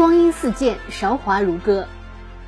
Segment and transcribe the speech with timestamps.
[0.00, 1.86] 光阴似箭，韶华如歌。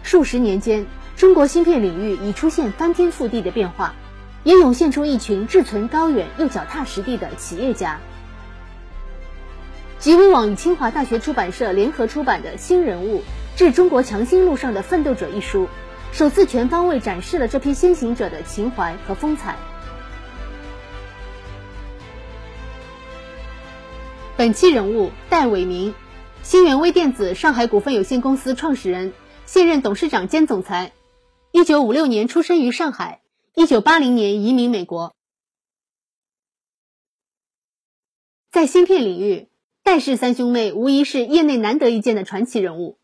[0.03, 0.87] 数十年间，
[1.17, 3.95] 中国芯片领域已出现翻天覆地的变化，
[4.43, 7.99] 也涌现出一群志存高远又脚踏实地的企业家。
[9.99, 13.23] 极微网与清华大学出版社联合出版的《新人物：
[13.55, 15.69] 致中国强新路上的奋斗者》一书，
[16.11, 19.57] 首次全方位展示了这批先行者的情怀和风采。
[24.39, 25.95] 本期人物戴伟明，
[26.45, 29.13] 新源微电子上海股份有限公司创始人，
[29.47, 30.93] 现任董事长兼总裁。
[31.53, 33.23] 一九五六年出生于上海，
[33.55, 35.15] 一九八零年移民美国。
[38.51, 39.49] 在芯片领域，
[39.85, 42.99] 戴氏三兄妹无疑是业内难得一见的传奇人物。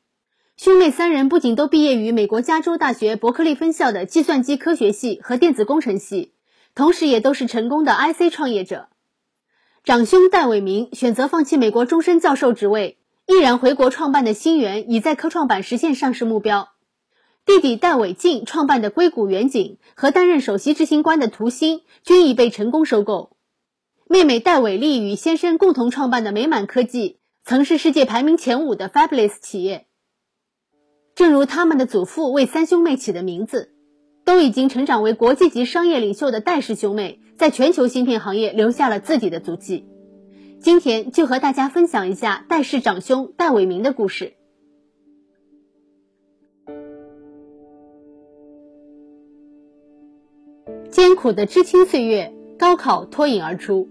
[0.56, 6.32] 兄妹三人不仅都毕业于美国加州大学伯克利分校的计算机科学系和电子工程系，
[6.74, 8.88] 同时也都是成功的 IC 创业者。
[9.84, 12.98] 长兄戴伟明选择放弃美国终身教授职位，
[13.30, 16.70] 毅然回国创办的新源已在科创板实现上市目标。
[17.44, 23.36] 弟弟戴伟进创办的硅谷远景和担任首席执行官的图芯均已被成功收购。
[24.08, 29.86] 妹妹戴伟丽与先生共同创办的美满科技，曾是世界排名前五的 Fabulous 企业。
[31.14, 33.74] 正如他们的祖父为三兄妹起的名字。
[34.24, 39.86] 都已经成长为国际级商业领袖的戴氏兄妹，在全球芯片行业留下了自己的足迹。
[40.60, 44.34] 今天就和大家分享一下戴氏长兄戴伟明的故事。
[50.90, 53.88] 艰苦的知青岁月，高考脱颖而出。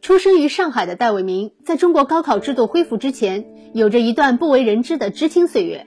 [0.00, 5.86] 出生于上海的戴伟明，在中国高考制度恢复之前，有着一段不为人知的知青岁月。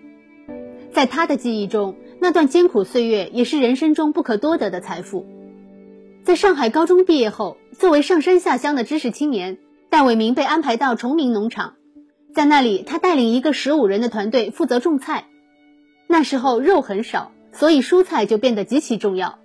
[0.91, 5.25] 在他的记忆中，那段艰苦岁月也是人生中不可多得的财富。
[6.23, 9.57] 在上海高中毕业后，作为上山下乡的知识青年，
[9.89, 11.75] 戴伟明被安排到崇明农场，
[12.33, 15.25] 在那里，他带领一个十五人的团队负责种菜。
[16.07, 19.39] 那时候肉很少，所以蔬菜就变得极其重要。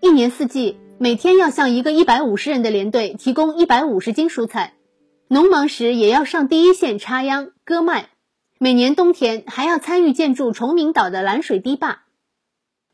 [0.00, 0.78] 一年四季。
[1.02, 4.74] 每天要向一个一百五十人的连队提供一百五十斤蔬菜，
[5.28, 8.10] 农忙时也要上第一线插秧割麦，
[8.58, 12.02] 每年冬天还要参与建筑崇明岛的拦水堤坝。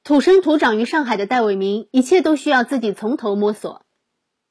[0.06, 3.84] 土生土长于上海的戴伟明，一切都需要自己从头摸索。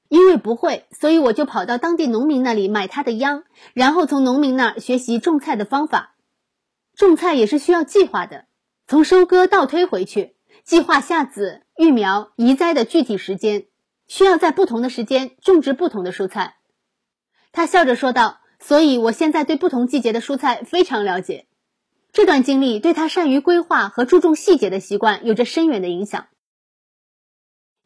[0.10, 6.18] 因为不会，所以我就跑到当地农民那里买他的秧，然后从农民那儿学习种菜的方法。
[6.94, 8.48] 种菜也是需要计划的，
[8.86, 10.36] 从收割倒推回去。
[10.66, 13.68] 计划下籽、育苗、移栽的具体时间，
[14.08, 16.58] 需要在不同的时间种植不同的蔬菜。
[17.54, 21.48] 他笑着说道：“所以我现在对不同季节的蔬菜非常了解。”
[22.16, 26.28] 这段经历对他善于规划和注重细节的习惯有着深远的影响。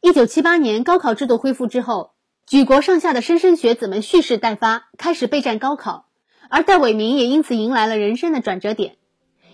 [0.00, 2.12] 一九七八年高考制度恢复之后，
[2.46, 6.06] 举国上下的莘莘学子们蓄势待发，开始备战高考，
[6.48, 8.98] 而戴伟明也因此迎来了人生的转折点，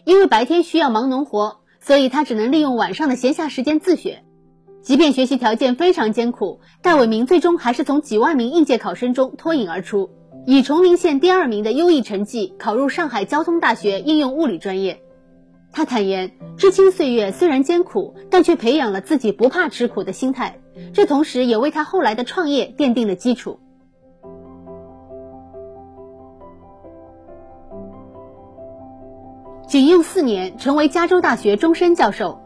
[0.05, 1.63] 因为白天需要忙农活。
[1.81, 4.25] 所以他只能利用晚上的闲暇时间自学，
[4.83, 10.11] 即便学习条件非常艰苦，戴伟明最终还是从几万名应届考生中脱颖而出，
[10.49, 15.03] 以崇明县第二名的优异成绩考入上海交通大学应用物理专业。
[15.73, 20.61] 他坦言，知青岁月虽然艰苦，但却培养了自己不怕吃苦的心态，
[20.95, 23.59] 这同时也为他后来的创业奠定了基础。
[29.67, 32.39] 仅用四年，成为加州大学终身教授。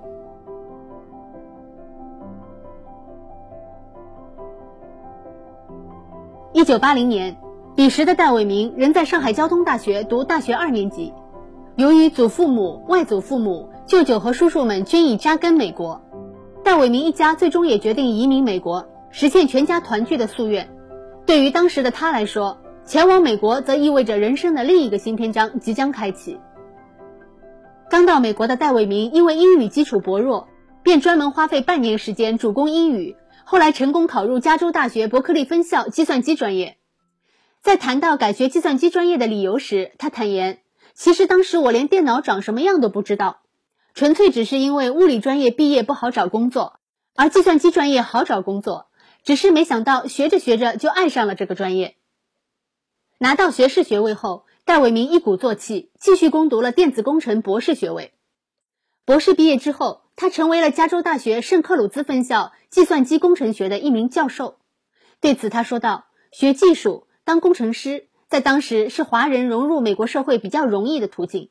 [6.54, 7.36] 一九八零年，
[7.80, 11.14] 彼时的戴伟明仍在上海交通大学读大学二年级。
[11.76, 16.02] 由于祖父母、外祖父母、舅舅和叔叔们均已扎根美国，
[16.62, 20.68] 戴伟明一家最终也决定移民美国，实现全家团聚的夙愿。
[21.24, 26.38] 对于当时的他来说，前往美国则意味着人生的另一个新篇章即将开启。
[27.88, 30.48] 刚到美国的戴伟明因为英语基础薄弱，
[30.82, 33.16] 便专门花费半年时间主攻英语。
[33.44, 36.76] 后来成功考入加州大学伯克利分校计算机专业。
[37.62, 40.62] 在谈到改学计算机专业的理由时，他坦言
[40.94, 43.42] ：“其实当时我连电脑长什么样都不知道，
[43.94, 46.80] 纯粹只是因为物理专业毕业不好找工作，
[47.14, 48.88] 而计算机专业好找工作。
[49.22, 51.96] 只是没想到学着学着就爱上了这个专业。”
[53.18, 54.44] 拿到学士学位后。
[54.66, 58.12] 戴伟明一鼓作气，继续攻读了电子工程博士学位。
[59.04, 64.58] 博士毕业之后，他成为了加州大学圣克鲁兹分校计算机工程学的一名教授。
[65.20, 71.48] 对此，他说道：“学技术、当工程师，在当时是华人融入美国社会比较容易的途径。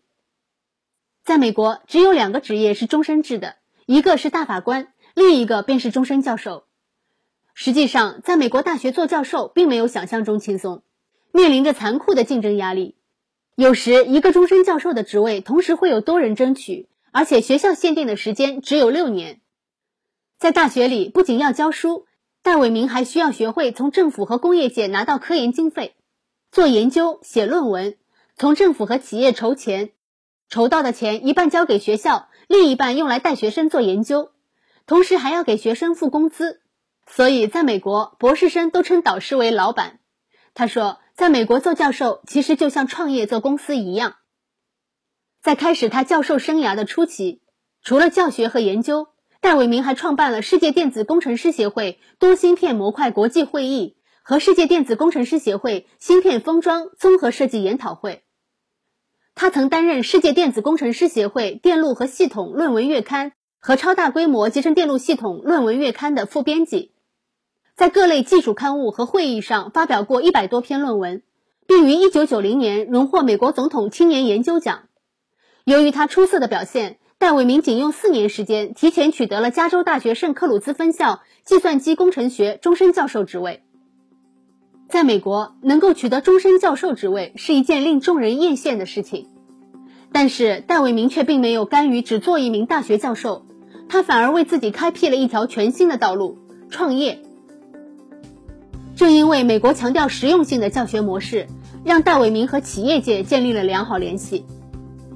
[1.23, 3.55] 在美国，只有两个职业是终身制的，
[3.85, 6.65] 一个是大法官，另一个便是终身教授。
[7.53, 10.83] 实际上，在美国大学做教授并没有想象中轻松，
[11.31, 12.97] 面临着残酷的竞争压力。
[13.55, 19.39] 有时，一个终身教授的职位同时会有多人争取，而且学校限定的时间只有六年。
[20.37, 22.05] 在大学里，不仅要教书，
[22.49, 25.95] 戴伟明还需要学会从政府和工业界拿到科研经费，
[26.49, 27.95] 做研究、写论文，
[28.35, 29.91] 从政府和企业筹钱，
[30.49, 34.31] 筹到的钱一半交给学校，另一半用来带学生做研究，
[34.87, 36.61] 同时还要给学生付工资。
[37.05, 39.99] 所以，在美国，博士生都称导师为老板。
[40.55, 44.15] 他说，在美国做教授其实就像创业做公司一样。
[45.43, 47.43] 在开始他教授生涯的初期，
[47.83, 49.08] 除了教学和研究，
[49.41, 58.23] 戴伟明还创办了世界电子工程师协会多芯片模块国际会议和世界电子工程师协会芯片封装综合设计研讨会。
[59.35, 66.91] 他曾担任世界电子工程师协会电路和系统论文月刊和超大规模集成电路系统论文月刊的副编辑。
[67.75, 71.23] 在各类技术刊物和会议上发表过一百多篇论文，
[71.65, 74.89] 并于一九九零年荣获美国总统青年研究奖。
[75.63, 83.61] 由于他出色的表现，戴伟明仅用四年时间提前取得了加州大学圣克鲁兹分校计算机工程学终身教授职位。
[84.87, 89.27] 在美国，能够取得终身教授职位是一件令众人艳羡的事情，
[90.13, 93.45] 但是戴伟明却并没有甘于只做一名大学教授，
[93.89, 96.37] 他反而为自己开辟了一条全新的道路——
[96.71, 97.21] 创业。
[98.95, 101.47] 正因为美国强调实用性的教学模式，
[101.83, 104.45] 让戴伟明和企业界建立了良好联系。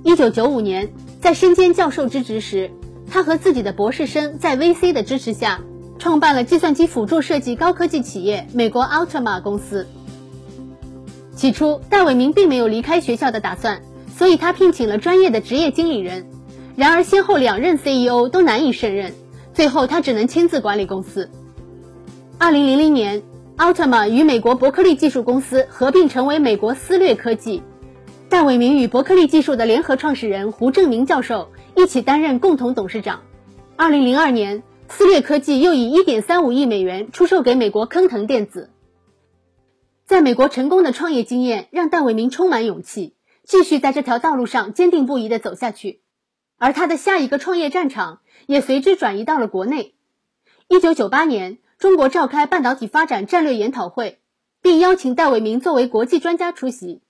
[0.03, 0.91] 一九九五年，
[1.21, 2.69] 在身兼教授之职时，
[3.09, 5.61] 他和自己的博士生在 VC 的支持下，
[5.97, 9.87] 创办了计算机辅助设计高科技企业美国奥特玛公司。
[11.33, 13.81] 起初，戴伟明并没有离开学校的打算，
[14.13, 16.25] 所以他聘请了专业的职业经理人。
[16.75, 19.13] 然而，先后两任 CEO 都难以胜任，
[19.53, 21.29] 最后他只能亲自管理公司。
[22.37, 23.23] 二零零零年。
[23.55, 27.61] 奥特玛与美国伯克利技术公司合并成为美国思略科技，
[28.33, 33.21] 戴伟明与伯克利技术的联合创始人胡正明教授一起担任共同董事长。
[33.75, 38.71] 二零零二年，思略科技又以一点三五亿美元出售给美国坑腾电子。
[40.07, 43.13] 在美国成功的创业经验让戴伟明充满勇气，
[43.43, 46.01] 继续在这条道路上坚定不移地走下去，
[46.57, 49.93] 而他的下一个创业战场也随之转移到了国内。
[50.67, 51.59] 一九九八年。
[51.77, 54.21] 中国召开半导体发展战略研讨会，
[54.63, 57.01] 并邀请戴伟明作为国际专家出席。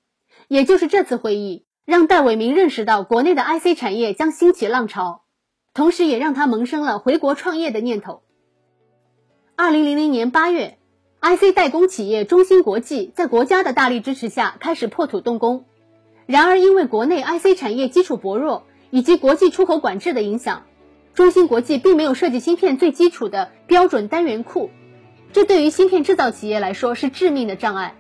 [0.48, 5.24] 也就是这次会议，让戴伟明认识到国内的 IC 产业将兴起浪潮，
[5.74, 8.22] 同时也让他萌生了回国创业的念头。
[9.56, 10.78] 二零零零年八月
[11.22, 15.66] ，IC 代工企业中芯国际在国家的大力支持下开始破土动工。
[16.26, 20.64] 然而，因为国内 IC 产业基础薄弱，以及国际出口管制的影响。
[21.14, 24.72] 中芯国际并没有设计芯片最基础的标准单元库，
[25.32, 27.96] 这对于芯片制造企业来说是致命的障碍。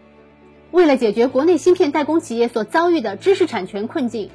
[0.73, 4.31] 为了解决国内芯片代工企业所遭遇的知识产权困境，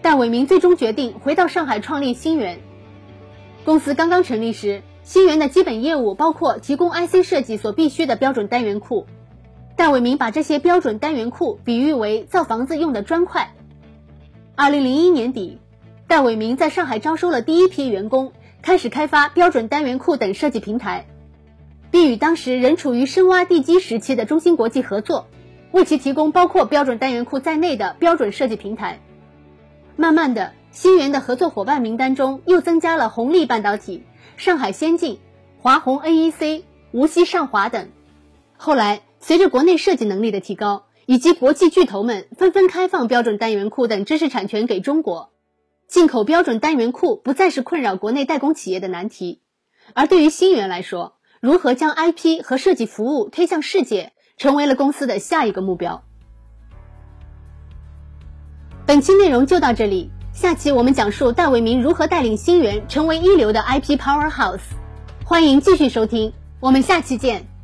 [0.00, 2.60] 戴伟明最终决定回到上海创立芯源。
[3.62, 9.06] 公司刚刚成立时，芯源的基本业务包括提供 IC 设计所必需的标准单元库。
[9.76, 13.52] 戴伟明把这些标准单元库比喻为造房子用的砖块。
[14.54, 15.58] 二零零一年底。
[16.08, 18.32] 戴伟明在上海招收了第一批员工，
[18.62, 21.04] 开始开发标准单元库等设计平台，
[21.90, 25.26] 并与当时仍处于深挖地基时期的中芯国际合作，
[25.76, 28.98] 为其提供包括标准单元库在内的标准设计平台。
[29.94, 34.02] 慢慢的，新源的合作伙伴名单中又增加了红利半导体、
[34.38, 35.18] 上海先进、
[35.60, 37.90] 华虹 NEC、无锡上华等。
[38.56, 45.30] 后来，随着国内设计能力的提高，以及国际巨头们纷纷开放标准单元库等知识产权给中国。
[45.86, 49.42] 进口标准单元库不再是困扰国内代工企业的难题，
[49.92, 56.02] 而对于新源来说，如何将 IP 和设计服务推向世界，成为了公司的下一个目标。
[58.84, 64.60] 本期内容就到这里，下期我们讲述戴伟明如何带领新源成为一流的 IP powerhouse。
[65.24, 67.55] 欢迎继续收听，我们下期见。